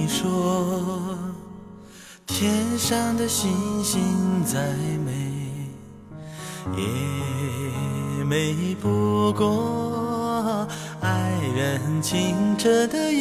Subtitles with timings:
[0.00, 1.18] 你说
[2.26, 3.52] 天上的星
[3.84, 4.00] 星
[4.46, 4.58] 再
[5.04, 5.12] 美，
[6.74, 10.66] 也美不过
[11.02, 13.20] 爱人清澈的眼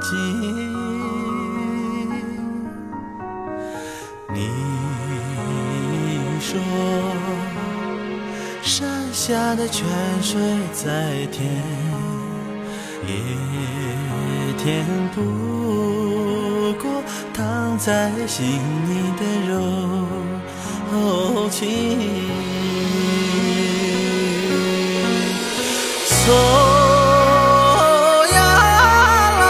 [0.00, 0.72] 睛。
[4.32, 4.48] 你
[6.38, 6.60] 说，
[8.62, 9.84] 山下的泉
[10.22, 10.40] 水
[10.72, 11.44] 再甜，
[13.04, 13.14] 也
[14.64, 14.82] 天
[15.14, 15.20] 不
[16.82, 16.90] 过
[17.34, 19.52] 躺在心里的柔
[21.50, 21.60] 情，
[26.06, 26.34] 送
[28.32, 28.36] 呀
[29.38, 29.44] 啦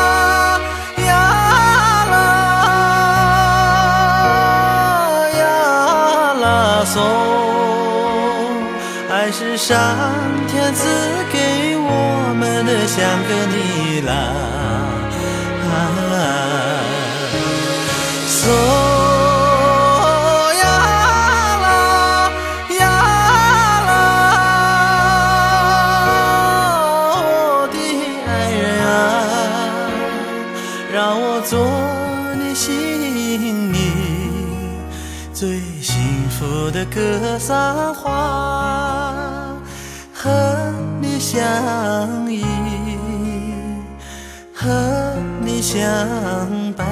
[0.98, 1.08] 呀
[2.10, 2.14] 啦
[5.38, 5.42] 呀
[6.42, 6.44] 啦
[6.84, 6.98] 送，
[9.12, 9.78] 爱是上
[10.48, 10.88] 天赐
[11.32, 14.63] 给我们的香格里拉。
[15.70, 15.72] 啊，
[18.28, 18.38] 梭
[20.60, 20.64] 呀
[21.62, 21.66] 啦
[22.78, 22.82] 呀
[23.88, 23.92] 啦，
[27.20, 27.24] 我
[27.72, 27.76] 的
[28.26, 28.86] 爱人啊，
[30.92, 31.52] 让我做
[32.36, 32.68] 你心
[33.72, 33.76] 里
[35.32, 35.92] 最幸
[36.30, 38.04] 福的格桑花，
[40.12, 40.30] 和
[41.00, 42.44] 你相依。
[45.64, 45.80] 相
[46.74, 46.84] 伴，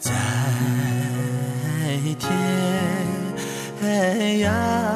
[0.00, 0.10] 在
[2.18, 4.91] 天涯。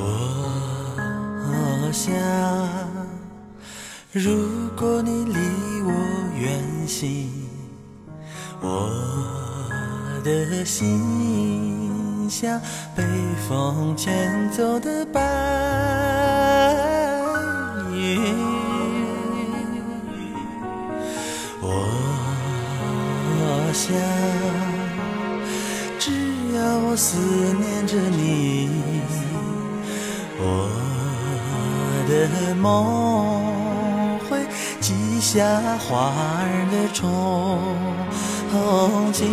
[0.00, 2.12] 我想，
[4.12, 5.38] 如果你离
[5.82, 5.90] 我
[6.38, 7.30] 远行，
[8.60, 8.90] 我
[10.22, 12.60] 的心像
[12.94, 13.02] 被
[13.48, 15.20] 风牵走的白
[17.92, 18.20] 云。
[21.60, 21.66] 我
[23.72, 23.94] 想，
[25.98, 26.10] 只
[26.54, 27.18] 要我思
[27.54, 28.68] 念着你，
[30.38, 30.88] 我。
[32.08, 34.38] 的梦会
[34.80, 37.04] 记下花儿的憧
[39.12, 39.28] 憬。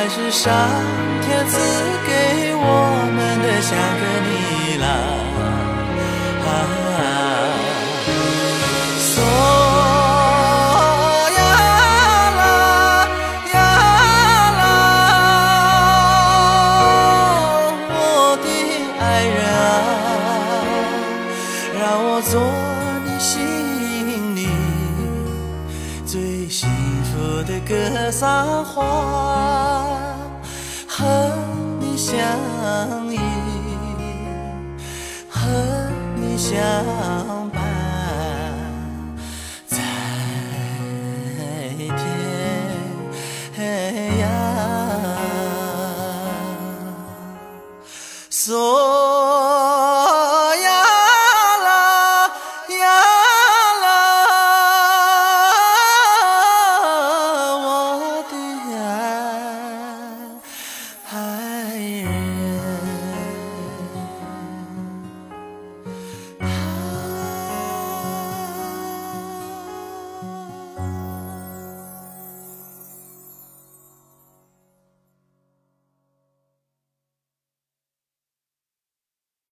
[0.00, 0.50] 还是上
[1.20, 1.58] 天赐
[2.06, 2.64] 给我
[3.14, 5.29] 们的，像个你啦。
[27.40, 29.96] 我的格桑花
[30.86, 31.32] 和
[31.80, 32.14] 你相
[33.10, 33.16] 依
[35.26, 35.48] 和
[36.16, 36.60] 你相
[37.48, 37.62] 伴
[39.66, 39.78] 在
[41.78, 41.96] 天
[61.90, 62.39] 음